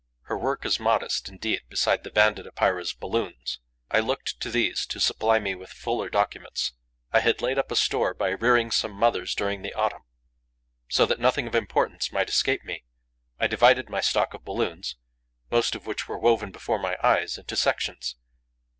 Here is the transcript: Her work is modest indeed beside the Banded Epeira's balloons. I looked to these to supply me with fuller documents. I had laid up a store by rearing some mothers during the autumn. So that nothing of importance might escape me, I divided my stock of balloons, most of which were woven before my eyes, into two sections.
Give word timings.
Her 0.21 0.35
work 0.39 0.65
is 0.65 0.79
modest 0.79 1.29
indeed 1.29 1.61
beside 1.69 2.03
the 2.03 2.09
Banded 2.09 2.47
Epeira's 2.47 2.91
balloons. 2.91 3.59
I 3.91 3.99
looked 3.99 4.39
to 4.39 4.49
these 4.49 4.87
to 4.87 4.99
supply 4.99 5.37
me 5.37 5.53
with 5.53 5.69
fuller 5.69 6.09
documents. 6.09 6.73
I 7.13 7.19
had 7.19 7.39
laid 7.39 7.59
up 7.59 7.71
a 7.71 7.75
store 7.75 8.15
by 8.15 8.29
rearing 8.29 8.71
some 8.71 8.93
mothers 8.93 9.35
during 9.35 9.61
the 9.61 9.75
autumn. 9.75 10.05
So 10.89 11.05
that 11.05 11.19
nothing 11.19 11.45
of 11.45 11.53
importance 11.53 12.11
might 12.11 12.29
escape 12.29 12.63
me, 12.63 12.83
I 13.39 13.45
divided 13.45 13.91
my 13.91 14.01
stock 14.01 14.33
of 14.33 14.43
balloons, 14.43 14.95
most 15.51 15.75
of 15.75 15.85
which 15.85 16.07
were 16.07 16.17
woven 16.17 16.49
before 16.51 16.79
my 16.79 16.97
eyes, 17.03 17.37
into 17.37 17.49
two 17.55 17.59
sections. 17.59 18.15